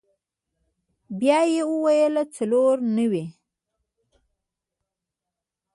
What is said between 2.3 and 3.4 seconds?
څلور نوي.